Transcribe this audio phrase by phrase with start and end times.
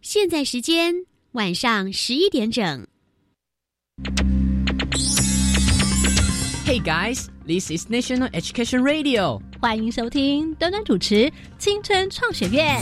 [0.00, 0.94] 现在时间
[1.32, 2.86] 晚上十一点整。
[6.66, 9.40] Hey guys, this is National Education Radio。
[9.60, 12.80] 欢迎收听端端主持青春创学院。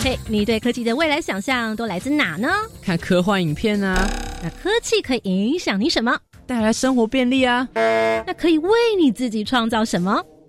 [0.00, 2.48] 嘿，你对科技的未来想象都来自哪呢？
[2.82, 4.08] 看科幻影片啊。
[4.42, 6.18] 那科技可以影响你什么？
[6.46, 7.68] 带来生活便利啊。
[8.26, 10.24] 那可以为你自己创造什么？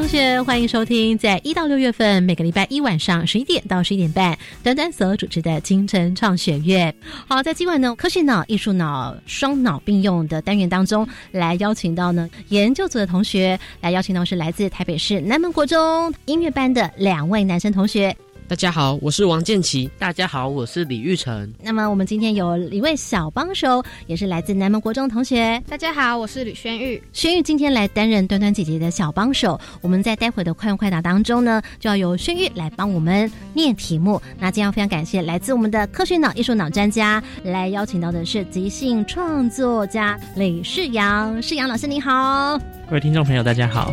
[0.00, 6.92] 同学，欢迎收听在一到六月份每个礼拜一晚上十一点到十一点半，端端所主持的清晨创学院。
[7.28, 18.16] 好，在今晚呢，科学脑、艺术脑双脑并用的单元当中，来邀请到呢研究组的同学，来邀请到是来自台北市南门国中音乐班的两位男生同学。
[18.50, 19.88] 大家好，我是王建奇。
[19.96, 21.48] 大家好，我是李玉成。
[21.62, 25.62] 那么我们今天有一位小帮手，也是来自南门国中同学。
[25.68, 27.00] 大家好，我是吕轩玉。
[27.12, 29.56] 轩玉今天来担任端端姐姐的小帮手。
[29.80, 34.20] 我们在待会的快问快答当中呢，就要由轩玉来帮我们念题目。
[34.36, 41.40] 那今天非常感谢来自我们的科学脑、艺术脑专家，来邀请到的是即兴创作家李世阳。
[41.40, 43.92] 世阳老师你好，各位听众朋友大家好。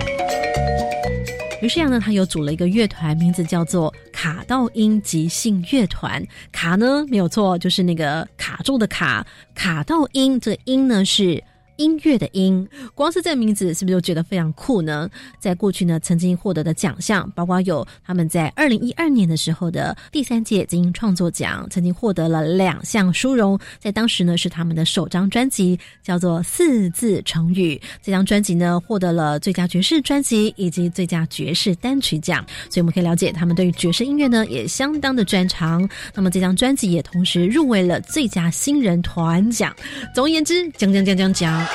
[1.61, 6.23] 于是阳呢，他又组了一个乐团，名字叫做卡道音即兴乐团。
[6.51, 9.25] 卡呢没有错，就是那个卡住的卡。
[9.55, 11.43] 卡道音这个音呢是。
[11.77, 15.09] 音乐的音，光是这名字是不是就觉得非常酷呢？
[15.39, 23.57] 在过去呢，曾经获得的奖项，包括有他们在二零一二年的时候的第三届金音创作奖，曾经获得了两项殊荣。
[23.79, 27.75] 在当时呢，是他们的首张专辑，叫做《四字成语》。
[28.01, 32.45] 这张专辑呢，获得了最佳爵士专辑以及最佳爵士单曲奖。
[32.69, 35.87] 所以我们可以了解，他们对于爵士音乐呢，也相当的专长。
[36.13, 39.75] 那么这张专辑也同时入围了最佳新人团奖。
[40.15, 41.66] 总而言之，讲讲讲讲讲。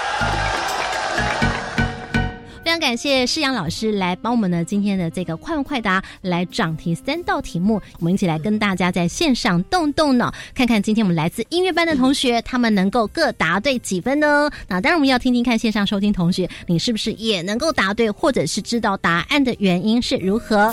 [2.64, 14.50] 非常感谢世阳老师来帮我们呢今天的这个快问快答来掌题三道题目，我们一起来跟大家在线上动动脑，看看今天我们来自音乐班的同学他们能够各答对几分呢？
[14.68, 20.72] 那当然我们要听听看线上收听同学你是不是也能够答对，或者是知道答案的原因是如何？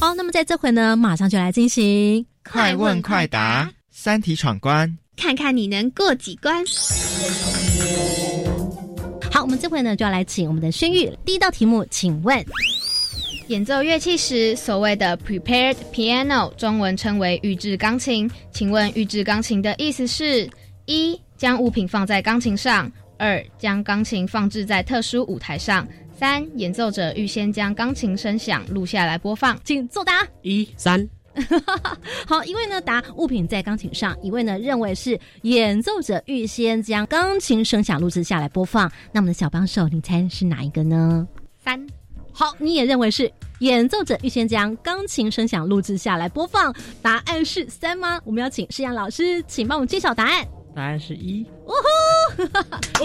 [0.00, 4.96] 好，那么在这回呢，马上就来进行快问快答三题闯关。
[5.16, 6.64] 看看你能过几关。
[9.30, 11.10] 好，我们这回呢就要来请我们的轩玉。
[11.24, 12.44] 第一道题目，请问，
[13.48, 18.30] 演奏乐器时所谓的 prepared piano，中文称为预制钢琴。
[18.52, 20.48] 请问预制钢琴的意思是：
[20.86, 22.88] 一、将物品放在钢琴上；
[23.18, 25.84] 二、将钢琴放置在特殊舞台上；
[26.16, 29.58] 三、演奏者预先将钢琴声响录下来播放。
[29.64, 30.26] 请作答。
[30.42, 31.08] 一、三。
[32.26, 38.90] 好，一位呢答物品在钢琴上，一位呢认为是演奏者预先将钢琴声响录制下来播放。
[39.12, 41.26] 那我们的小帮手，你猜是哪一个呢？
[41.62, 41.86] 三。
[42.32, 46.74] 好，你也认为是演奏者预先将钢琴声响录制下来播放？
[47.00, 48.20] 答案是三吗？
[48.24, 50.44] 我们要请施阳老师，请帮我们揭晓答案。
[50.74, 51.46] 答案是一。
[51.64, 51.74] 哦
[52.98, 53.04] 吼！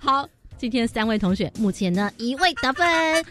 [0.00, 3.24] 好，今天三位同学目前呢一位得分。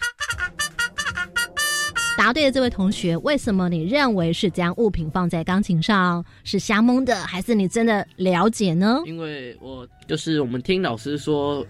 [2.17, 8.99] 答对的这位同学，为什么你认为是将物品放在钢琴上是瞎蒙的，还是你真的了解呢？
[9.05, 11.63] 因为我就是我们听老师说，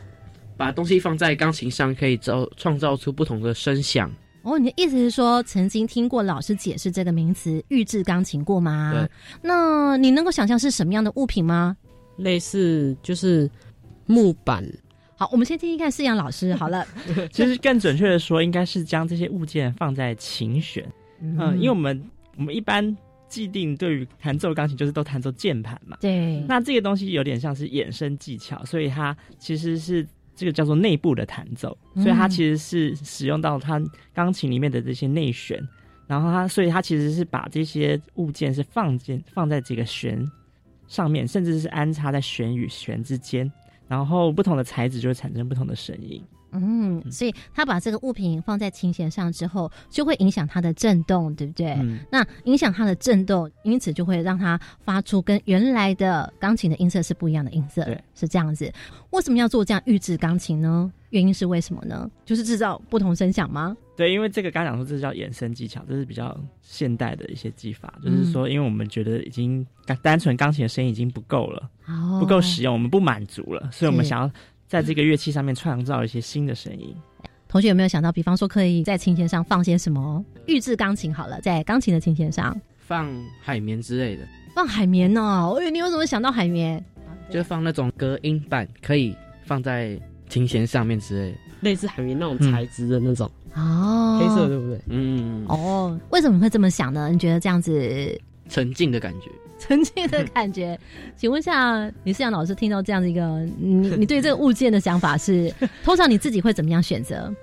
[0.56, 4.10] 把东西放在钢琴上可以造创造出不同的声响。
[4.44, 8.94] 哦，你的意思是说曾经听过老师解释这个名词“预制钢琴”过吗？
[8.94, 9.10] 对。
[9.42, 11.76] 那你能够想象是什么样的物品吗？
[12.16, 13.52] 类似就是
[14.06, 14.66] 木板。
[15.20, 16.54] 好，我们先听听看四阳老师。
[16.56, 16.86] 好了，
[17.32, 20.86] 其实更准确的说，应该是将这些物件放在琴弦。
[21.20, 22.04] 嗯，因为我们
[22.38, 22.96] 我们一般
[23.28, 25.98] 既定对于弹奏钢琴就是都弹奏键盘嘛。
[26.00, 26.40] 对。
[26.48, 30.06] 那这个东西有点像是衍生技巧，所以它其实是
[30.36, 33.82] 这个叫做内部的弹奏，所以它其实是使用到它
[34.14, 35.60] 钢琴里面的这些内弦，
[36.06, 40.24] 然后它所以它其实是把这些物件是放进放在这个弦
[40.88, 43.52] 上面，甚至是安插在弦与弦之间。
[43.88, 46.24] 然后不同的材质就会产生不同的声音。
[46.52, 51.72] 嗯，所以他把这个物品放在琴弦上之后，就会影响它的震动，对不对？
[51.74, 52.00] 嗯。
[52.10, 57.84] 那影响它的震动，因此就会让它发出跟原来的钢琴的音色是不一样的音色。
[57.84, 58.72] 对，是这样子。
[59.10, 60.92] 为什么要做这样预制钢琴呢？
[61.10, 62.10] 原因是为什么呢？
[62.26, 63.76] 就是制造不同声响吗？
[63.96, 67.94] 对，因为这个刚讲说，这叫衍生技巧，这是比较现代的一些技法。
[68.04, 69.66] 就是说，因为我们觉得已经
[70.02, 71.70] 单纯钢琴的声音已经不够了，
[72.20, 74.32] 不够使用，我们不满足了，所以我们想要
[74.68, 76.96] 在这个乐器上面创造一些新的声音。
[77.48, 80.24] 同学有没有想到，比方说可以在琴弦上放些什么？
[80.46, 83.10] 预制钢琴好了，在钢琴的琴弦上放
[83.42, 85.58] 海绵之类的，放海绵哦。
[85.60, 86.84] 哎，你为什么想到海绵？
[87.32, 89.16] 就放那种隔音板，可以
[89.46, 94.80] 放在琴弦上面之类的，类似海绵那种材质的那种哦，黑色对不对？
[94.90, 97.10] 嗯，哦，为什么会这么想呢？
[97.12, 99.30] 你觉得这样子沉静的感觉？
[99.60, 100.80] 沉静的感觉？
[101.18, 105.52] 请问一下李思阳老师，听到这样的一个，你你对这个物件的想法是，
[105.84, 107.34] 通常你自己会怎么样选择？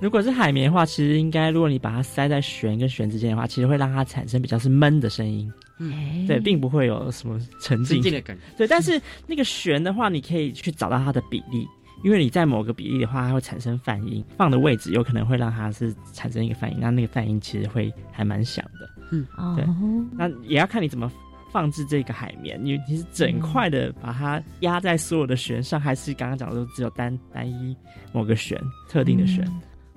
[0.00, 5.52] 如果是海绵的话，其实应该，如果你把它塞在弦跟弦之间的话，其实会让它产生比较是闷的声音。
[5.78, 8.42] 嗯，对，并不会有什么沉静的感觉。
[8.56, 11.66] 对，但是那个弦的话，你可以去找到它的比例，
[12.02, 18.88] 因为你在某个比例的话，它会产生泛音，放的位置有可能会让它是产生一个泛音，那那个泛音其实会还蛮响的。
[19.12, 19.26] 嗯，
[19.56, 19.64] 对，
[20.12, 21.10] 那也要看你怎么
[21.52, 27.76] 放置这个海绵，你你是整块的把它压在所有的弦上，还是刚刚讲的都只有单单一
[28.12, 28.58] 某个弦
[28.88, 29.44] 特定的弦？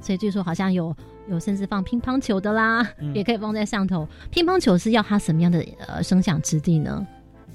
[0.02, 0.94] 所以据说好像有
[1.30, 4.06] 有甚至放乒乓球的啦，也可以放在上头。
[4.30, 7.06] 乒乓球是要它什么样的呃声响质地呢？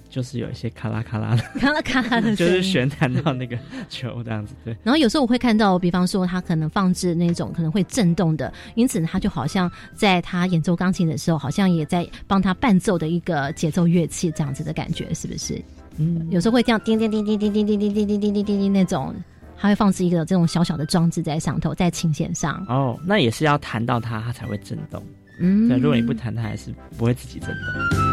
[0.08, 3.58] 就是有一些咔啦咔啦的，咔啦咔啦的，就是旋弹到那个
[3.88, 4.54] 球这样子。
[4.64, 4.76] 对。
[4.82, 15.62] 然后有时候我会看到，比方说他可能放置那种可能会震动的，因此他就好像在他演奏钢琴的时候，好像也在帮他伴奏的一个节奏乐器这样子的感觉，是不是？
[15.96, 16.26] 嗯。
[16.30, 19.14] 有时候会这样叮叮叮叮叮叮叮叮叮叮叮叮叮那种。
[19.60, 22.64] 他会放置一个这种小小的装置在上头，在琴弦上。
[22.68, 25.02] 哦，那也是要弹到它，它才会震动。
[25.40, 28.07] 嗯，对，如果你不弹，它还是不会自己震动。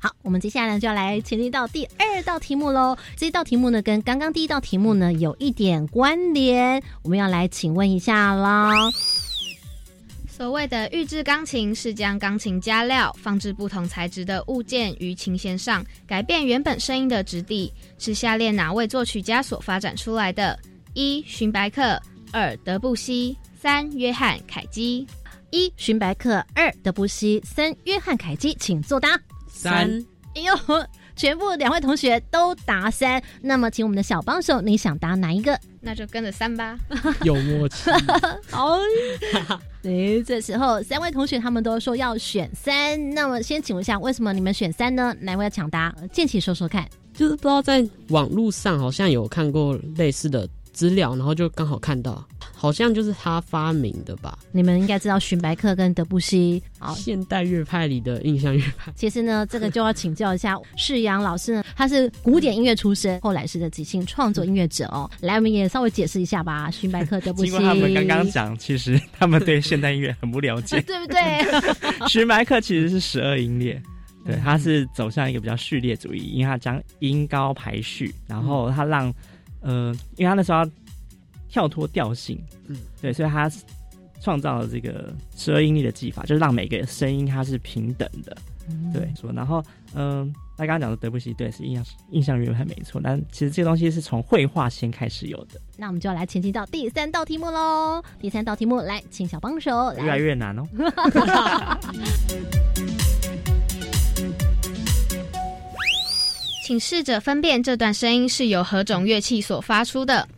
[0.00, 2.96] 好，我们接下来就要来前进到第二道题目喽。
[3.16, 8.70] 这道题目呢，跟刚刚第一道题目呢有一点关联，我们要来请问一下啦。
[10.28, 20.56] 所谓的预制钢琴是将钢琴加料，放置不同材质的物件于琴弦上，改变原本声音的质地，是下列哪位作曲家所发展出来的？
[20.94, 25.04] 一、荀白克；二、德布西；三、约翰凯基。
[25.50, 29.18] 一、荀白克；二、德布西；三、约翰凯基，请作答。
[29.58, 29.90] 三。
[30.36, 30.54] 哎呦，
[31.16, 35.58] 全部两位同学都答三，那么请我们的小帮手，你想答哪一个？
[35.80, 36.78] 那就跟着三吧。
[37.24, 37.90] 有默契。
[38.50, 38.78] 好。
[39.82, 45.12] 哎，这时候三位同学他们都说要选三，那么先请问一下，为什么你们选三呢？
[45.20, 45.92] 哪位要抢答？
[46.12, 46.88] 建起说说看。
[47.14, 52.24] 就是不知道在网络上好像有看过类似的资料，然后就刚好看到。
[52.60, 54.36] 好像就是他发明的吧？
[54.50, 58.92] 你们应该知道荀白克跟德布西，好，现代乐派里的印象乐派。
[58.96, 65.08] 其实呢，这个就要请教一下世阳老师呢，他是古典音乐出身，后来是个即兴创作音乐者哦。
[65.20, 66.68] 来，我们也稍微解释一下吧。
[66.68, 71.22] 荀白克、德布西，经过他们刚刚讲，其实他们对现代音乐很不了解， 对不对？
[72.10, 73.80] 荀白克其实是十二音列，
[74.26, 79.14] 对，他是走向一个比较序列主义，因为他将音高排序，然后他让，
[79.60, 80.68] 呃，因为他那时候。
[81.48, 83.50] 跳脱调性，嗯，对，所以他
[84.20, 88.36] 创造了这个十二音律的技法，就是让每个声音它是平等的，
[88.92, 89.64] 对，说，然后，
[89.94, 95.60] 嗯，他刚刚讲的德布西，对，是印象印象乐派没错，但其实这个东西是从绘画先开始有的。
[95.76, 98.02] 那我们就要来前进到第三道题目喽。
[98.18, 100.66] 第三道题目，来，请小帮手，越来越难哦。
[106.64, 110.28] 请试着分辨这段声音是由何种乐器所发出的。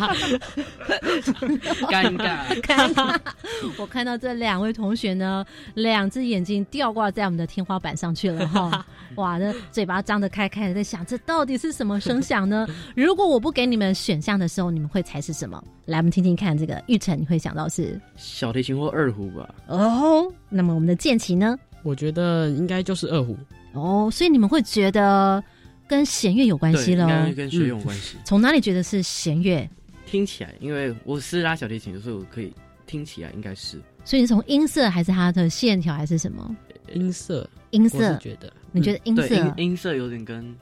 [1.90, 3.18] 尴尬，尴尬。
[3.78, 5.44] 我看到这两位同学呢，
[5.74, 8.84] 两只眼睛吊挂在我们的天花板上去了哈。
[9.16, 12.66] 哇，那嘴巴张得开开的，在想这到底是什么声响呢？
[12.94, 15.62] 如果我不给你们选项的时候，你们会猜是什么？
[15.86, 19.48] 来，我们听听看，这个玉成你会想到是小提琴或二胡吧？
[19.66, 21.58] 哦，那么我们的剑琴呢？
[21.82, 23.36] 我觉得应该就是二胡。
[23.72, 25.42] 哦，所以你们会觉得。
[25.88, 28.16] 跟弦乐有关系了，应该跟弦乐有关系。
[28.24, 29.68] 从哪里觉得是弦乐？
[30.12, 32.52] 听起来，因为我是拉小提琴，所以我可以
[32.84, 33.80] 听起来应该是。
[34.04, 36.54] 所以你从音色还是它的线条还是什么？
[36.92, 40.54] 音色，音色，觉得你觉得音色音色有点跟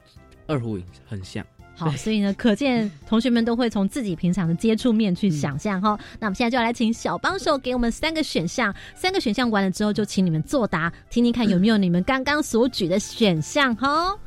[0.47, 1.45] 二胡很像。
[1.75, 5.99] 好，所以呢，可见同学们都会从自己平常的接触面去想象哈。
[6.17, 14.17] 那我们现在就要来请小帮手给我们三个选项，三个选项完了之后，就请你们作答，听听看有没有你们刚刚所举的选项哈。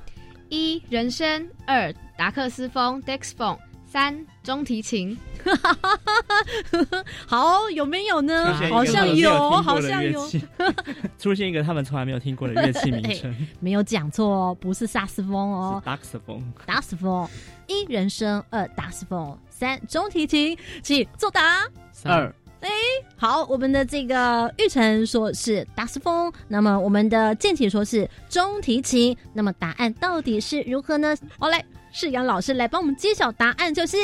[0.50, 3.56] 一人声，二达克斯风 （Dexphone），
[3.94, 5.16] 三中提琴。
[7.28, 8.52] 好，有没有呢？
[8.68, 10.28] 好像有好的像有。
[11.16, 16.42] 出现一个他们从来没有听过的乐器名称 没有讲错哦，不是萨斯风哦，，saxophone。
[16.66, 17.28] 达斯风。
[17.68, 21.64] 一人声，二达斯风，三中提琴，请作答。
[22.02, 22.68] 二哎
[23.16, 31.16] 好，我们的这个玉成说是达斯风，那么我们的建奇说是中提琴，那么答案到底是如何呢？
[31.38, 31.64] 好，来
[31.96, 33.96] 世阳老师来帮我们揭晓答案，就是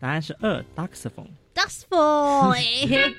[0.00, 1.28] 答案是二 saxophone。
[1.54, 2.50] 达斯风。
[2.50, 3.14] 嘿嘿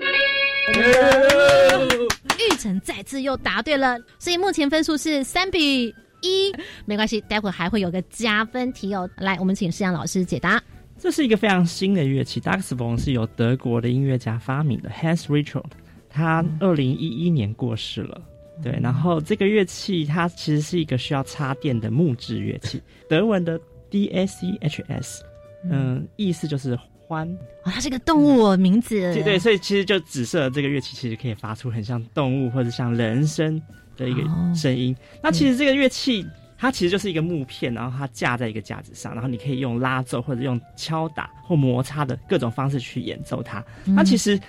[0.67, 6.53] 我们的玉成再次又答对了，所以目前分数是三比一，
[6.85, 9.09] 没关系，待会儿还会有个加分题哦。
[9.15, 10.61] 来，我们请世阳老师解答。
[10.97, 15.63] 这是一个非常新的乐器，daxophone 是由德国的音乐家发明的，Hans Richard，
[16.09, 18.21] 他二零一一年过世了。
[18.61, 23.57] 对，然后这个乐器它其实是一个需要插电的木质乐器，德文的
[23.89, 25.23] D A C H S，
[25.63, 26.77] 嗯，意思就是
[27.07, 27.27] 欢。
[27.63, 33.61] 哦，它是个动物哦名字，对对，所以其实就指示了这个乐器其实可以发出很像动物或者像人声
[33.97, 34.95] 的一个哦声音。
[35.21, 36.25] 那其实这个乐器
[36.57, 43.63] 它其实就是一个木片，然后它架在一个架子上，然后你可以用拉奏或者用敲打或摩擦的各种方式去演奏它。
[43.85, 44.39] 嗯那其实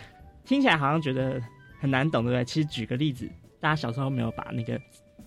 [0.44, 1.40] 听起来好像觉得
[1.80, 2.44] 很难懂，对不对？
[2.44, 3.28] 其实举个例子，
[3.60, 4.80] 大家小时候没有把那个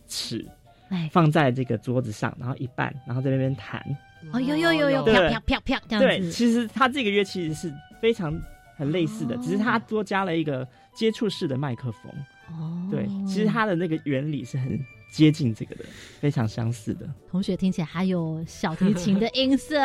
[0.08, 0.63] 尺哎，
[1.12, 3.84] 放在这个桌子上，然后一半，然后在那边弹。
[4.32, 5.14] 哦，有有有有，对。
[5.14, 8.34] 啪啪啪啪这样对，其实它这个乐器是非常
[8.78, 9.40] 很类似的，哦。
[9.44, 12.12] 只是它多加了一个接触式的麦克风。
[12.52, 14.80] 哦，对，其实它的那个原理是很
[15.12, 15.84] 接近这个的，
[16.20, 17.10] 非常相似的。
[17.30, 19.78] 同学听起来还有小提琴的音色。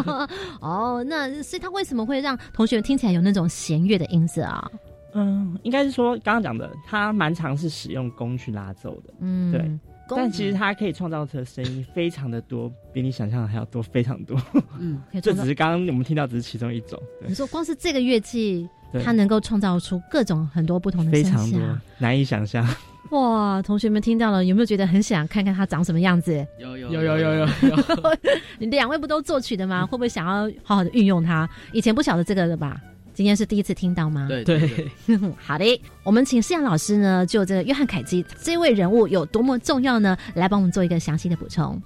[0.60, 4.70] 哦，那所以他为什么会让同学听起来有那种弦乐的音色啊？
[5.14, 9.60] 嗯，应该是说刚刚讲的，它蛮常是使用弓去拉奏的，嗯，对。
[9.60, 14.40] 弓但其实它可以创造出的声音非常的多，比你想象的还要多非常多。
[14.78, 18.68] 嗯，这只是刚刚我们听到只是其中一种，对你，说光是这个乐器，
[19.04, 22.66] 它能够创造出各种很多不同的声非常多响。，难以想象。
[23.10, 26.44] 哇，同学们听到了，有没有觉得很想看看它长什么样子？
[26.58, 27.76] 有有有有有有有，
[28.58, 29.86] 你两位不都作曲的吗？
[29.86, 31.48] 会不会想要好好的运用它？
[31.72, 32.80] 以前不晓得这个的吧？
[33.16, 34.26] 今天是第一次听到吗？
[34.28, 34.90] 对对对，
[35.42, 35.64] 好的，
[36.02, 41.80] 我们请思阳老师呢，就这个约翰凯基这位人物有多么重要呢，来帮我们做一个详细的补充。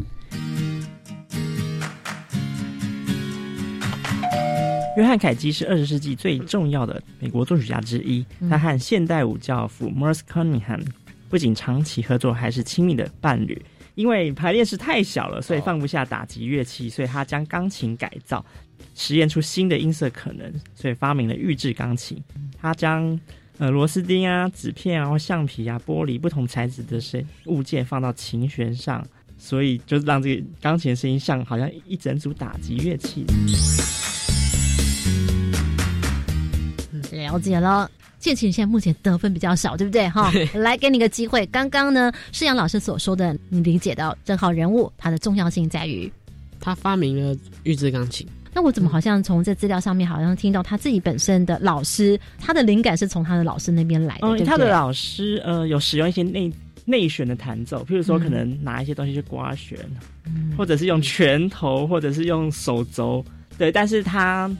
[4.97, 10.85] 约翰凯基是二十世纪最重要的美国作曲家之一，嗯他和现代舞教父 Merce Cunningham
[11.29, 13.65] 不仅长期合作，还是亲密的伴侣。
[13.95, 18.45] 因为排练室太小了，所以放不下打击乐器，所以他将钢琴改造，
[18.95, 22.23] 实验出新的音色可能，所以发明了预制钢琴。
[22.61, 23.19] 他将
[23.59, 29.07] 呃螺丝钉啊、纸片啊、或橡皮啊、玻璃不同材质的声物件放到琴弦上，
[29.39, 33.25] 所以就让这个钢琴的声音像好像一整组打击乐器。
[37.13, 37.91] 了解了。
[38.19, 40.07] 建琴现在目前得分比较少，对不对？
[40.11, 41.47] 哈， 来给你个机会。
[41.47, 46.13] 刚刚呢，世阳老师所说的，你理解到正好人物它的重要性在于。
[46.61, 54.47] 他发明了预制钢琴，那我怎么好像从这资料上面好像听到他自己本身的老师，他的灵感是从他的老师那边来的，嗯，对对？
[54.47, 56.52] 他的老师呃有使用一些内
[56.85, 58.21] 内旋的弹奏，譬如说嗯。
[58.21, 59.78] 可能拿一些东西去刮弦，
[60.26, 60.52] 嗯。
[60.57, 63.25] 或者是用拳头，或者是用手肘，
[63.57, 64.50] 对，但是他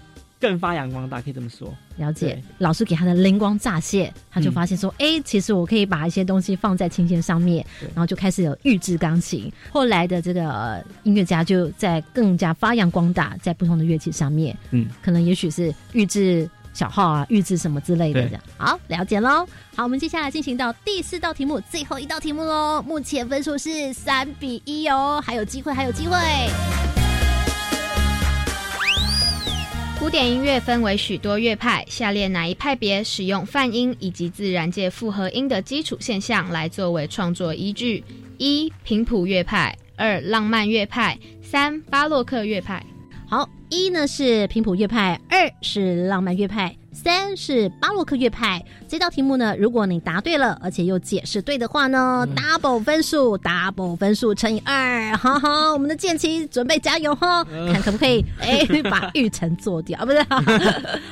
[0.40, 1.73] 更发扬光大，可以这么说。
[1.97, 9.52] 了解，老师给他的灵光乍现，他就嗯发现说，哎、其实我可以把一些东西放在琴弦上面，然后就开始有预制钢琴。
[9.70, 18.42] 后来的这个、呃音乐家就在更加发扬光大，在不同的乐器上面，嗯，可能也许是预制小号啊，预制什么之类的这样。
[18.56, 19.47] 好，了解喽。
[19.76, 22.82] 好，我们接下来进行到第四道题目，最后一道题目喽。
[22.82, 26.16] 目前分数是三比一哦，还有机会，还有机会。
[30.00, 38.02] 古典音乐分为许多乐派，下列哪一派别使用泛音以及自然界复合音的基础现象来作为创作依据？
[38.38, 42.83] 一、频谱乐派；二、浪漫乐派；三、巴洛克乐派。
[43.28, 48.61] 好，一呢是平谱乐派，二是浪漫乐派，三是巴洛克乐派。
[48.89, 55.17] 这道题目呢，如果你答对了，而且又解释对的话呢、d o u b l e 分数，double 分数乘以二。
[55.17, 60.21] 好好，我们的剑奇准备加油哈，看可不可以哎把玉成做掉，啊不是？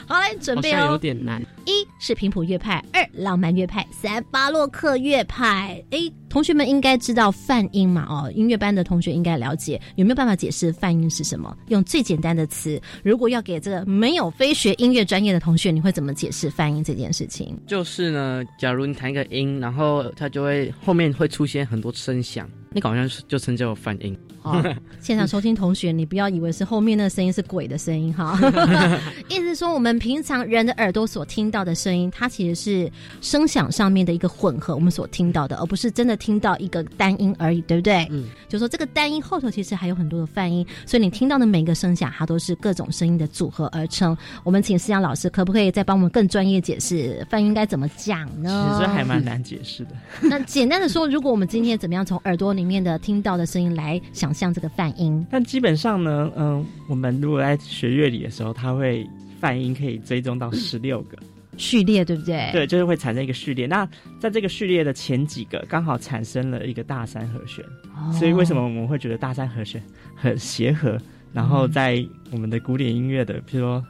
[0.09, 0.99] 好来准备哦有哦。
[0.99, 1.41] 点难。
[1.65, 5.81] 一是平谱乐派，二浪漫乐派，三巴洛克乐派。
[5.91, 5.99] 哎，
[6.29, 8.05] 同学们应该知道泛音嘛？
[8.09, 9.81] 哦，音乐班的同学应该了解。
[9.95, 11.55] 有没有办法解释泛音是什么？
[11.69, 17.57] 用最简单的词，如果要给这个没有非学音乐专业的同学，你会怎么解释泛音这件事情？
[17.67, 24.19] 就是呢，假如你弹一个音，然后它就会后面会出现很多声响，那个好像是就称之为泛音。
[24.42, 24.62] 哦，
[25.00, 28.38] 现场收听同学，你不要以为是后面那个声音是鬼的声音哈。
[29.28, 38.07] 意思是说，我们平常人的耳朵所听到的声音，它其实是声响上面的一个混合，我们所听到的，而不是真的听到一个单音而已，对不对？
[38.11, 44.16] 嗯，就说这个单音后头其实还有很多的泛音，所以你听到的每一个声响，它都是各种声音的组合而成。
[44.45, 48.71] 我们请思阳老师，可不可以再帮我们更专业解释泛音该怎么讲呢？
[48.73, 49.90] 其实还蛮难解释的。
[50.23, 55.26] 那简单的说，如果我们今天怎么样从耳朵里面的听到的声音来想象这个泛音？
[55.30, 59.06] 但基本上呢，嗯，我们如果在学乐理的时候，它会
[59.40, 61.16] 泛音可以追踪到十六个
[61.56, 62.50] 序列，对不对？
[62.52, 63.66] 对，就是会产生一个序列。
[63.66, 67.64] 那在这个序列的前几个，刚好产生了一个大三和弦，
[68.12, 69.82] 所以为什么我们会觉得大三和弦
[70.14, 70.99] 很协和？
[71.32, 73.85] 然后在我们的古典音乐的，比如说。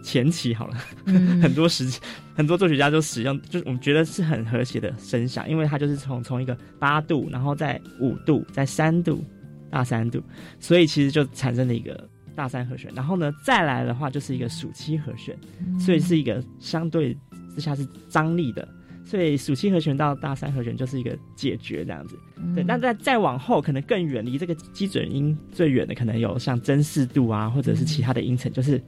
[0.00, 0.76] 前期好了，
[1.42, 1.84] 很多时
[2.32, 9.22] 很多作曲家都使用，就是我们觉得是很和谐的声响，因为它就是从从一个八度，然后在五度，在三度，
[9.70, 10.22] 大三度，
[10.58, 12.90] 所以其实就产生了一个大三和弦。
[12.94, 15.36] 然后呢，再来的话就是一个暑七和弦，
[15.78, 17.16] 所以是一个相对
[17.54, 18.66] 之下是张力的，
[19.04, 22.18] 所以暑期和弦到大三和弦就是一个解决这样子。
[22.54, 28.82] 对，那再再往后可能更远离这个基准音最远的，可能有像真四度啊，或者是其他的音程，就是。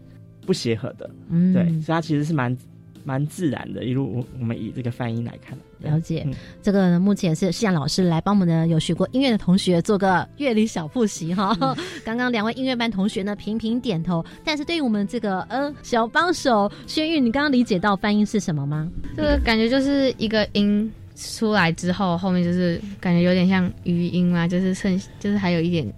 [0.46, 2.56] 不协和的，嗯，对，所以它其实是蛮
[3.04, 3.84] 蛮自然的。
[3.84, 6.26] 一路我我们以这个泛音来看，了解
[6.62, 11.56] 这个目前是夕阳老师来帮我们的有学过音乐的同学做个乐理小复习哈。
[12.04, 18.88] 刚刚两位音乐班同学呢频频点头，但是对于我们这个呃小帮手轩玉，你刚刚理解到泛音是什么吗？
[19.16, 25.90] 这个感觉就是一个音出来之后，后面就是感觉有点像余音嘛，就是剩就是还有一点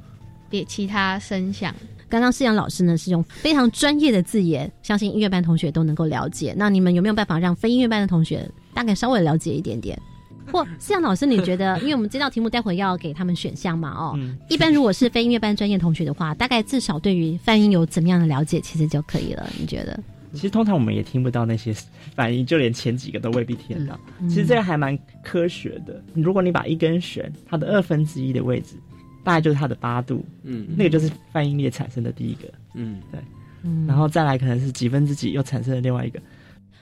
[0.48, 1.74] 别其他声响。
[2.12, 6.52] 刚刚思阳老师呢是用非常专业的字眼，相信音乐班同学都能够了解。
[6.58, 9.98] 那你们有没有办法让非音乐班的同学大概稍微了解一点点？
[10.52, 13.88] 或思阳老师，你觉得，因为我们这道题目待会要给他们选项嘛？
[13.92, 14.18] 哦，
[14.50, 19.48] 一般如果是非音乐班专业同学的话，大概至少对于泛音有怎么样的了解，其实就可以了。
[19.58, 19.98] 你觉得？
[20.34, 21.74] 其实通常我们也听不到那些
[22.14, 23.98] 反应，就连前几个都未必听到。
[24.28, 26.04] 其实这个还蛮科学的。
[26.12, 28.76] 如果你把一根弦它的二分之一的位置。
[29.24, 33.20] 大概就是它的八度，嗯，那个就是泛音列产生的第一个，嗯，对，
[33.62, 36.20] 嗯，然后再来可能是几分之几又产生了另外一个，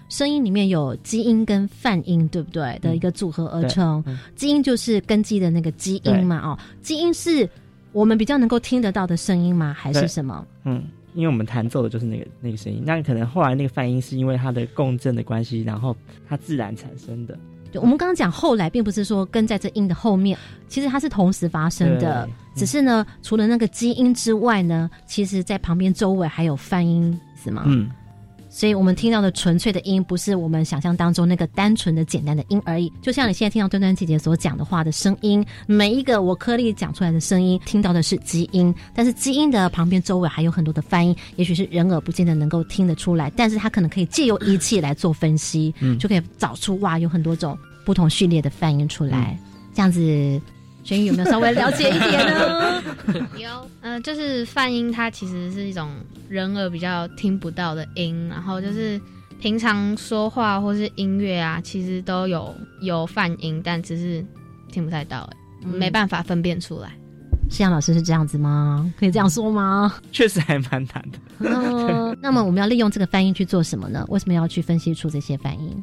[0.09, 2.79] 声音里面有基因跟泛音，对不对？
[2.81, 4.03] 的一个组合而成，
[4.35, 7.49] 基因就是根基的那个基因嘛，哦，基因是
[7.93, 9.75] 我们比较能够听得到的声音吗？
[9.77, 10.47] 还是什么？
[10.65, 15.95] 嗯，因为我们弹奏的就是那个那个声音，那可能后来那个泛音是因为它的共振的关系，然后
[16.29, 17.39] 它自然产生的。
[17.75, 20.37] 我们刚刚讲后来，并不是说跟在这音的后面，
[20.69, 22.29] 其实它是同时发生的。
[22.57, 27.63] 只是呢，除了那个基因之外呢，其实在旁边周围还有泛音，是吗？
[27.67, 27.91] 嗯。
[28.53, 32.93] 所以我们听到的纯粹的音，不是我们想象当中那个单纯的简单的音而已。
[33.01, 49.39] 就像你现在听到端端姐姐所讲的话的声音，每一个我颗粒讲出来的声音，听到的是基因，但是基因的旁边周围还有很多的泛音，也许是人耳不见得能够听得出来，但是它可能可以借由仪器来做分析，就可以找出哇，有很多种不同序列的泛音出来，
[49.73, 50.41] 这样子。
[50.91, 52.83] 轩宇有没有稍微了解一点呢？
[53.39, 55.89] 有，嗯，就是泛音，它其实是一种
[56.29, 59.01] 人耳比较听不到的音，然后就是
[59.41, 64.25] 平常说话或是音乐啊，其实都有有泛音，但只是
[64.73, 65.31] 听不太到，
[65.63, 66.91] 哎，没办法分辨出来。
[67.49, 68.93] 夕阳老师是这样子吗？
[68.99, 69.95] 可以这样说吗？
[70.11, 71.19] 确实还蛮难的。
[71.39, 74.05] 嗯， 那么我们要利用这个翻音去做什么呢？
[74.09, 75.81] 为什么要去分析出这些翻音？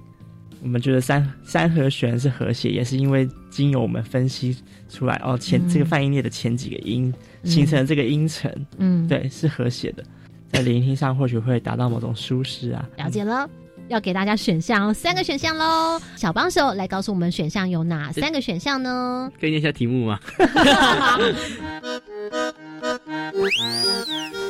[0.62, 4.58] 我们觉得三三和弦是和谐，也是因为经由我们分析
[4.90, 10.04] 出来哦，前这个泛音列的前几个音形成这个音程，嗯，对，是和谐的，
[10.52, 12.90] 在聆听上或许会达到某种舒适啊。
[12.98, 13.48] 了解了，
[13.88, 19.32] 要给大家选项三个选项喽，小帮手来告诉我们选项有哪三个选项呢？
[19.40, 20.20] 可以念一下题目吗？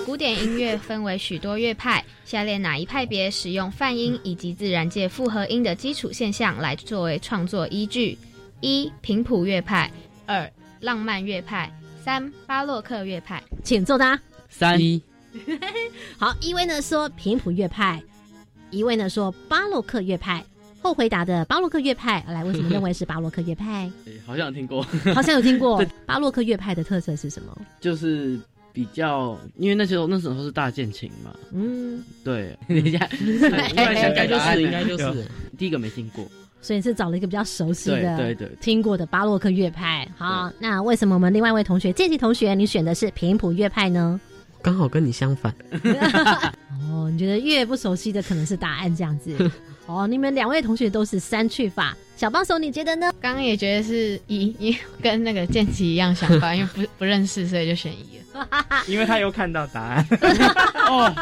[0.07, 8.17] 古典音乐分为许多乐派，下列哪一派别使用泛音以及自然界复合音的基础现象来作为创作依据？
[8.61, 9.91] 一、平谱乐派；
[10.25, 11.69] 二、浪漫乐派；
[12.01, 13.43] 三、巴洛克乐派。
[13.65, 14.17] 请作答。
[14.47, 15.03] 三一。
[16.17, 18.01] 好，一位呢说平谱乐派，
[18.71, 20.41] 一位呢说巴洛克乐派。
[20.81, 23.91] 后回答的巴洛克乐派，来，为什么认为是巴洛克乐派？
[24.25, 24.81] 好像有听过，
[25.13, 25.85] 好像有听过。
[26.07, 27.53] 巴洛克乐派的特色是什么？
[27.81, 28.39] 就是。
[28.77, 35.25] 比较，因为那时候那时候是大键琴嘛，嗯，对，等一下，应该就是应该就是
[35.57, 36.23] 第一个没听过，
[36.61, 40.07] 所以是找了一个比较熟悉的，对对，听过的巴洛克乐派。
[40.15, 44.21] 好，那为什么我们另外一位同学建奇同学，你选的是平谱乐派呢？
[44.61, 45.51] 刚好跟你相反。
[46.91, 49.35] 哦，你觉得越不熟悉的可能是答案这样子？
[49.87, 53.11] 哦，你们两位同学都是三去法，小帮手你觉得呢？
[53.19, 58.23] 刚刚也觉得是一，因为跟那个建奇一样想法，因为不不认识，所以就选一了。
[58.87, 60.05] 因为他又看到答案。
[60.87, 61.13] 哦。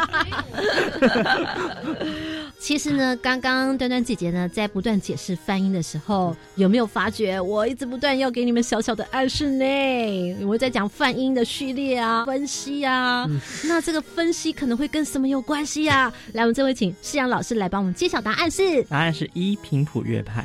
[2.58, 10.46] 其实呢，刚刚端端姐姐呢在不断解释翻音的时候，有没有发觉我一直不断要给你们小小的暗示呢？
[10.46, 13.30] 我在讲泛音的序列啊、分析啊，
[13.66, 16.12] 那这个分析可能会跟什么有关系啊？
[16.34, 18.82] 来，我们这位请世阳老师来帮我们揭晓答案是？
[18.84, 20.44] 答案是一平谱乐派。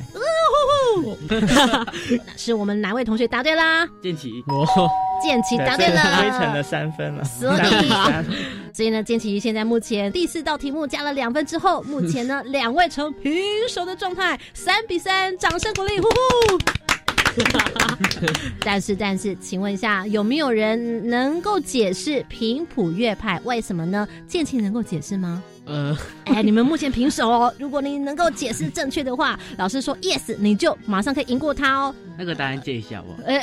[1.29, 3.87] 那是我们哪位同学答对啦？
[4.03, 4.67] 建奇，我
[5.23, 7.25] 建奇答对了，微成了三分了。
[7.25, 7.91] 所以。
[8.73, 13.33] 所以呢，建奇现在目前第四道题目加了两分之后，目前呢 两位呈平
[13.69, 16.59] 手的状态，三比三，掌声鼓励，呼呼。
[18.61, 24.07] 但是但是，请问一下，有没有人能够解释平谱乐派为什么呢？
[24.27, 25.43] 建奇能够解释吗？
[25.71, 27.55] 呃，哎，你们目前平手哦。
[27.57, 31.95] 如果你能够解释正确的话， 老师说 yes，你就马上可以赢过他哦。
[32.19, 33.17] 那个答案借一下我。
[33.23, 33.41] 哎，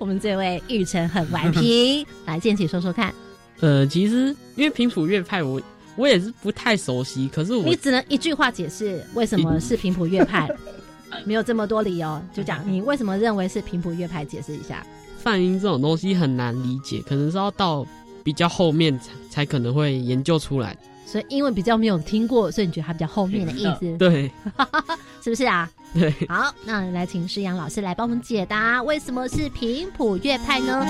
[0.00, 3.14] 我们这位玉成很顽皮， 来建起说说看。
[3.60, 5.62] 呃，其实因为平谱乐派，我
[5.94, 7.28] 我也是不太熟悉。
[7.32, 10.48] 可是我你只能一句话解释为什么是平谱乐派，
[11.24, 14.84] 没有这么多理由，就讲你为什么认为是平谱乐派，解释一下。
[15.18, 17.86] 泛音这种东西很难理解，可能是要到。
[18.26, 23.96] 比较后面才才可能会研究出来，所以因为比较没有听过，所以你觉得它比较后面的意思？
[23.96, 24.28] 对，
[25.22, 25.70] 是不是啊？
[25.94, 26.12] 对。
[26.28, 30.84] 好，那来请诗阳老师来帮我们解答，为什么是平谱乐派呢？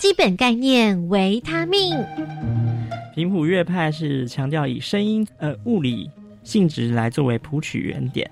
[0.00, 1.96] 基本概念：维他命。
[3.14, 6.10] 平谱乐派是强调以声音呃物理
[6.42, 8.28] 性质来作为谱曲原点。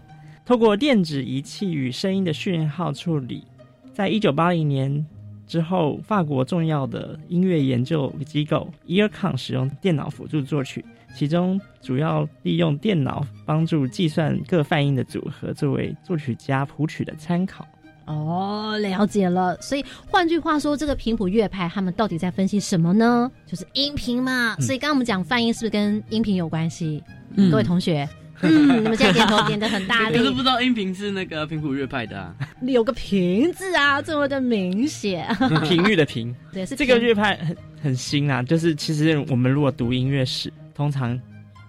[0.49, 3.45] 透过电子仪器与声音的讯号处理，
[3.93, 5.07] 在一九八零年
[5.47, 10.83] 之后，法国重要的音乐研究机构 Earcon 使用电脑辅助作曲，
[11.15, 17.69] 其中主要利用电脑帮助计算各泛音的组合，作为作曲家谱曲的参考。
[18.07, 19.55] 哦，了解了。
[19.61, 23.31] 所以换句话说，这个频谱乐派他们到底在分析什么呢？
[23.45, 24.57] 就是音频嘛。
[24.61, 27.05] 所以刚刚我们讲泛音是不是跟音频有关系？
[27.37, 28.09] 嗯各位同学。
[28.41, 32.35] 嗯，你们现在点头点的很大 力，可是不知道音频是那个平谱乐派的啊。
[32.63, 35.27] 有个平字啊，这么的明显。
[35.69, 38.43] 频率的频，对，是这个乐派很很新啊。
[38.43, 41.19] 就是其实我们如果读音乐史，通常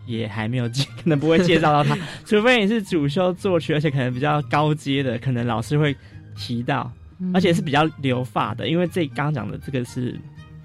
[0.05, 0.67] 也还没有
[1.01, 5.95] 可能不会介绍到它，除非你是主修作曲，而且可能比较高阶的，可能老师会
[6.37, 6.91] 提到，
[7.33, 10.19] 而且是比较留发的，因为这刚刚讲的这个是。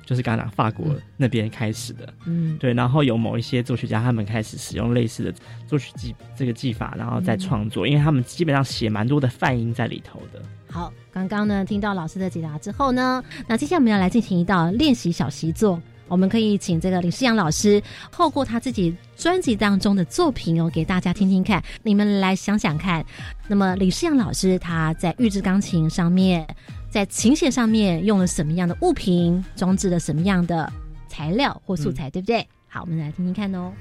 [0.05, 5.35] 就是刚刚法国那边开始的，嗯，对，然后有某一些作曲家，他们开始使用类似的
[5.67, 10.43] 作曲技这个技法，然后再创作，因为他们基本上写蛮多的泛音在里头的。
[10.71, 23.05] 好，刚刚呢听到老师的解答之后呢，那接下来我们要来进行一道练习小习作，我们可以请这个李世阳老师透过他自己专辑当中的作品哦，给大家听听看，你们来想想看，
[23.47, 26.47] 那么李世阳老师他在预制钢琴上面。
[26.95, 30.73] 在琴弦上面用了什么样的物品，装置了什么样的
[31.09, 32.47] 材料或素材，对不对？
[32.69, 33.73] 好，我们来听听看哦。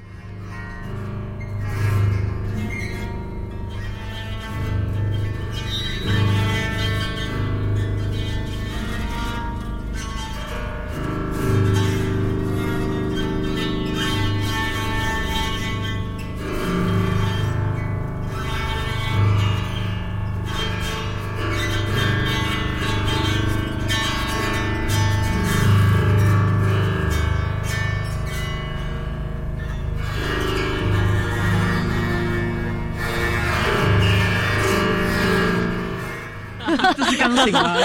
[37.36, 37.78] 钢琴吗？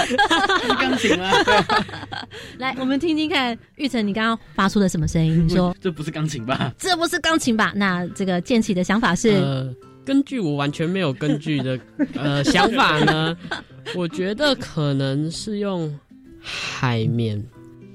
[0.79, 1.31] 钢琴吗？
[2.57, 5.45] 来，我们听听看，玉成，你刚刚发出了什么声音？
[5.45, 6.73] 你说 这不是钢琴吧？
[6.77, 7.73] 这不是钢琴吧？
[7.75, 9.29] 那这个建起的想法是？
[9.29, 9.73] 呃，
[10.05, 11.79] 根据我完全没有根据的
[12.15, 13.35] 呃 想法呢，
[13.95, 15.93] 我觉得可能是用
[16.41, 17.43] 海绵，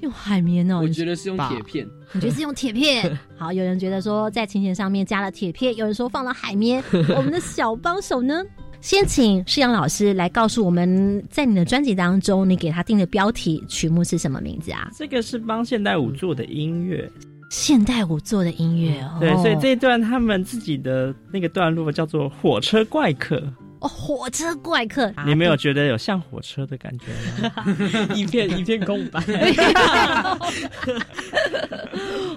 [0.01, 0.79] 用海绵哦。
[0.81, 3.17] 我觉得是用铁片，你觉得是用铁片？
[3.37, 6.83] 好，有人觉得说在琴弦上面加了铁片，有人说放了海绵。
[7.15, 8.43] 我们的小帮手呢？
[8.85, 14.87] 先请世阳老师来告诉我们，在你的专辑当中，你给他定的标题曲目是什么名字啊？
[14.95, 17.11] 这个是帮现代舞做的音乐，
[17.49, 19.17] 现代舞做的音乐哦。
[19.19, 23.37] 对，所以这一段他们自己的那个段落叫做《火车怪客》。
[23.79, 27.05] 哦火车怪客，你没有觉得有像火车的感觉
[27.41, 27.51] 吗？
[28.15, 29.19] 一片一片空白。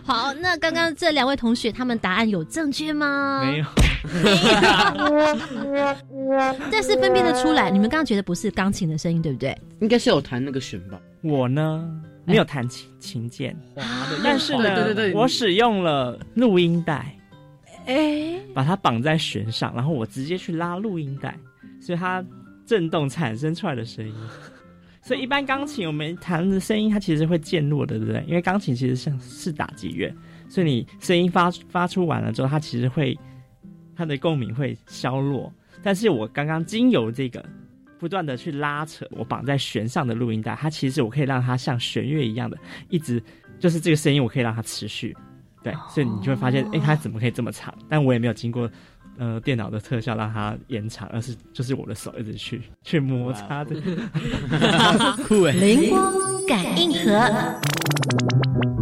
[0.03, 3.43] 好，那刚刚这两位同学，他们答案有正确吗？
[3.45, 3.65] 没有。
[6.71, 9.57] 但是分辨得出来，你们刚刚觉得不是钢琴的声音，对不对？
[9.81, 11.01] 应该是有弹那个弦吧。
[11.23, 11.91] 我呢
[12.25, 13.57] 没有弹琴琴键，
[14.23, 17.17] 但是呢，对对对，我使用了录音带，
[17.87, 21.37] 哎，把它绑在弦上，然后我直接去拉录音带，
[21.81, 22.25] 所以它
[22.67, 24.15] 震动产生出来的声音。
[25.03, 28.23] 所以一般钢琴我们弹的声音，它其实会渐弱的，对不对？
[28.29, 30.15] 因为钢琴其实像是打击乐，
[30.49, 33.19] 所以你声音发发出完了之后，它其实会
[33.97, 35.51] 它的共鸣会消弱。
[35.89, 37.43] 但是我刚刚经由这个
[37.99, 42.59] 不断的去拉扯，我绑在弦上的录音带，它其实我可以让它像弦乐一样的，
[42.91, 43.23] 一直
[43.59, 45.17] 就是这个声音，我可以让它持续。
[45.63, 47.75] 对，所以你就会发现，哎，它怎么可以这么长？
[47.89, 48.71] 但我也没有经过。
[49.17, 53.75] 呃，电脑的特效让它延长，而是就是我的手一直去去摩擦的，
[55.27, 55.53] 酷哎！
[55.59, 56.13] 灵光
[56.47, 58.78] 感应盒。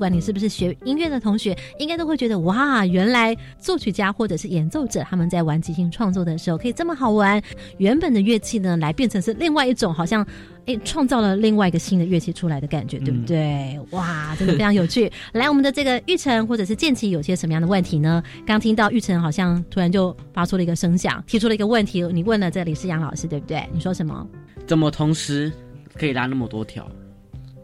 [0.00, 7.40] 管你是不是学音乐的同学，应该都会觉得哇，原来作曲家或者是演奏者他们在玩即兴创作的时候可以这么好玩。
[7.78, 10.26] 原本的乐器呢，来变成是另外一种，好像。
[10.66, 13.80] 诶，创造了另外一个新的乐器出来的感觉，对不对？
[13.92, 15.10] 哇，真的非常有趣。
[15.32, 18.22] 来，我们的这个玉成或者是建奇有些什么样的问题呢？
[18.46, 22.02] 刚听到玉成好像突然就发出了一个声响，提出了一个问题。
[22.12, 23.66] 你问了这李世阳老师，对不对？
[23.72, 24.24] 你说什么？
[24.66, 25.50] 怎么同时
[25.94, 26.86] 可以拉那么多条？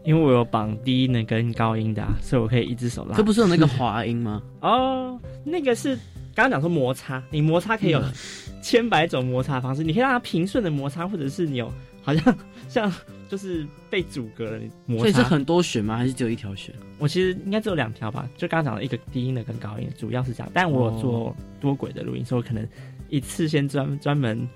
[0.07, 3.17] 因为我有绑低音的跟高音的，所以我可以一只手拉。
[3.17, 4.41] 这不是有那个滑音吗？
[4.61, 5.97] 哦，那个是
[6.33, 8.01] 刚刚讲说摩擦，你摩擦可以有
[8.63, 11.69] 千百种摩擦方式，你可以让它平顺的摩擦，或者是你有。
[12.07, 12.37] 好像
[12.69, 12.93] 像
[13.27, 15.01] 就是被阻隔了，摩擦。
[15.01, 15.97] 所以是很多弦吗？
[15.97, 16.73] 还是只有一条弦？
[16.99, 20.49] 我其实应该只有两条吧，就刚刚讲的一个低音的跟高音，主要是这样。
[20.53, 22.65] 但我做多轨的录音，所以我可能
[23.09, 24.47] 一次先专专门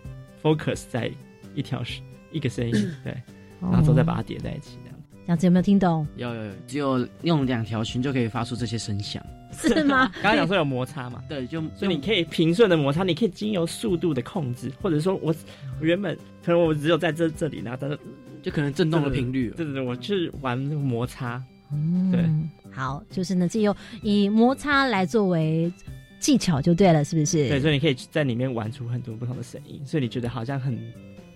[0.41, 1.11] focus 在
[1.53, 1.83] 一条
[2.31, 2.71] 一个声音，
[3.03, 3.13] 对，
[3.59, 4.77] 然后之后再把它叠在一起。
[5.25, 6.07] 这样子有没有听懂？
[6.15, 9.23] 有有有，只有用两条弦就可以发出这些声响。
[9.53, 10.09] 是吗？
[10.23, 11.21] 刚刚讲说有摩擦嘛？
[11.27, 15.35] 对，就所以你可以平顺的摩擦，你可以经由速度的控制，或者说我
[15.79, 17.99] 我原本可能我只有在这这里，然后但是
[18.41, 21.43] 就可能震动的频率，对对对，我去玩摩擦。
[21.73, 22.25] 嗯，对，
[22.73, 25.71] 好，就是呢，借由以摩擦来作为
[26.19, 27.49] 技巧就对了，是不是？
[27.49, 30.77] 对，所以你可以在里面玩出很多不同的声音，所以你觉得好像很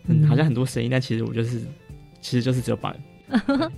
[0.08, 1.60] 很好像很多声音，但其实我就是
[2.22, 2.96] 其实就是只有把。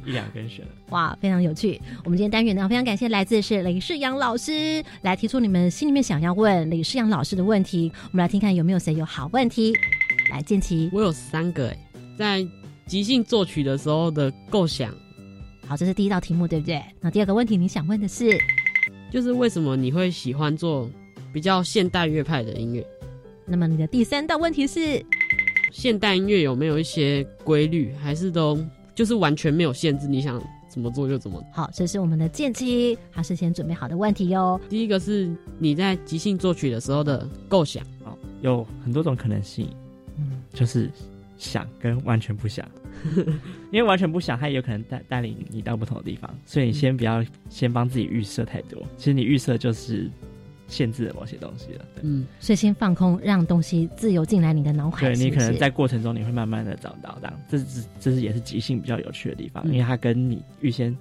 [0.05, 1.81] 一两根弦， 哇，非常有趣。
[2.03, 7.91] 我们今天单元呢，非常感谢来自是李世阳老师来提出你们心里面想要问李世阳老师的问题。
[8.11, 9.73] 我们来听看有没有谁有好问题。
[10.29, 11.77] 来，建奇，我有三个哎，
[12.17, 12.47] 在
[12.85, 14.93] 即兴作曲的时候的构想。
[15.65, 16.81] 好，这是第一道题目，对不对？
[16.99, 18.37] 那第二个问题，你想问的是，
[19.11, 20.89] 就是为什么你会喜欢做
[21.33, 22.85] 比较现代乐派的音乐？
[23.45, 25.01] 那么你的第三道问题是，
[25.71, 28.57] 现代音乐有没有一些规律，还是都？
[28.97, 31.39] 就是完全没有限制，你想怎么做就怎么。
[31.53, 34.59] 好，这是我们的剑七，他事先准备好的问题哟。
[34.67, 39.69] 第一个是你在即兴作曲的时候的构想，哦，有很多种可能性，
[40.17, 40.89] 嗯，就是
[41.37, 42.67] 想跟完全不想，
[43.69, 50.09] 因为完全不想，它也有可能带带领你到不同的地方，所以你先不要先帮自己预设太多，其实你预设就是。
[50.67, 55.07] 限制了某些东西了，嗯，所以先放空，让东西自由进来你的脑海。
[55.07, 60.95] 对你可能在过程中你会慢慢的找到，这样，这是这是也是即兴比较有趣的地方，因为它跟你预先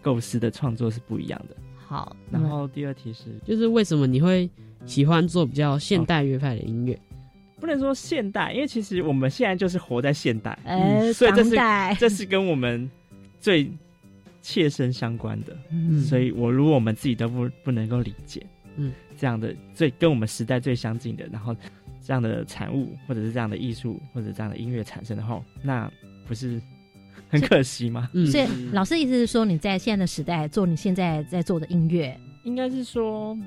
[0.00, 1.56] 构思的创作是不一样的。
[1.78, 4.50] 好，然后第二题是，就是为什么你会
[4.86, 6.98] 喜欢做比较现代乐派的音乐？
[7.60, 11.56] 不能说现代，因为其实我们现在就是活在现代，呃，所以这是
[12.00, 12.90] 这是跟我们
[13.38, 13.70] 最
[14.40, 15.56] 切身相关的。
[15.70, 18.44] 嗯，所以我如果我们自己都不不能够理解，
[18.76, 18.92] 嗯。
[19.18, 21.54] 这样的最跟我们时代最相近的，然后
[22.04, 25.90] 这样的产物，或者是这样的艺术，或者这样的音乐产生的话，那
[26.26, 26.60] 不是
[27.28, 28.10] 很可惜吗？
[28.30, 33.38] 所以老师意思是说，你在现在的时代做你现在在做的音乐，应该是说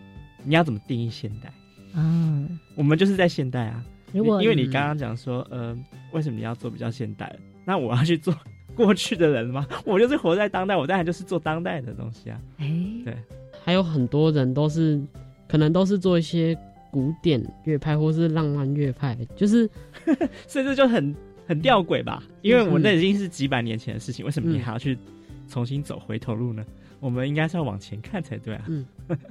[0.44, 1.52] 你要怎么定义现代？
[1.94, 3.84] 嗯，我们就是在现代啊。
[4.14, 5.78] 如果因为你刚刚讲说，呃，
[6.14, 7.36] 为什么你要做比较现代？
[7.66, 8.34] 那我要去做
[8.76, 9.68] 过去的人吗？
[9.86, 12.40] 我就是活在当代，我当然就是做当代的东西啊。
[12.58, 12.66] 哎，
[13.04, 13.18] 对，
[13.66, 15.02] 还有很多人都是。
[15.48, 16.58] 可能都是做一些
[16.90, 19.70] 古典乐派或是浪漫乐派，就是，
[20.48, 22.24] 所以这就很很吊诡吧？
[22.42, 24.98] 因为我那已经是几百年前的事情，为什么你还要去
[25.48, 26.66] 重新走回头路呢？
[27.00, 28.66] 我们应该是要往前看才对啊。
[28.68, 28.84] 嗯，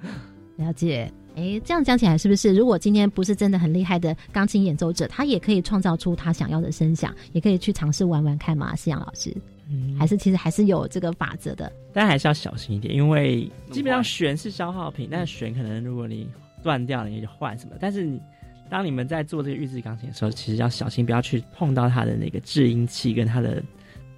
[0.56, 1.12] 了解。
[1.34, 2.54] 哎，这样讲起来是不是？
[2.54, 8.76] 如果今天不是真的很厉害的钢琴演奏者，他也可以创造出他想要的声响，也可以去尝试玩玩看嘛？
[8.76, 9.34] 夕阳老师，
[9.70, 16.28] 嗯，还是其实还是有这个法则的，但还是要小心一点，因为基本上弦是消耗品，但是弦可能如果你
[16.62, 17.74] 断掉了，你就换什么。
[17.80, 18.20] 但是你
[18.68, 23.62] 当你们在做这个预制钢琴的时候，其实要小心，不要去碰到它的那个制音器跟它的，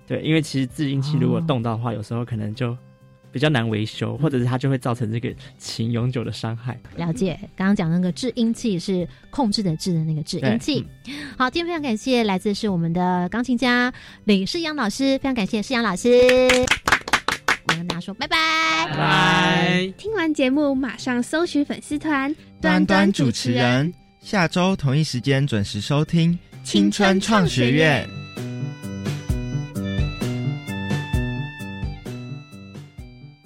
[0.07, 2.77] 对，因为其实制音器如果动到的话，有时候可能就
[3.33, 6.79] 比较难维修，或者是它就会造成这个琴永久的伤害。
[6.97, 10.87] 了解，刚刚讲那个制音器是控制的制的那个制音器。
[11.37, 13.93] 好，今天非常感谢来自是我们的钢琴家
[14.25, 16.09] 李世阳老师，非常感谢世阳老师。
[17.69, 19.95] 我跟大家说拜拜，拜拜。
[19.99, 28.26] 听完节目马上搜寻粉丝团端端主持人，下周同一时间准时收听青春创学院。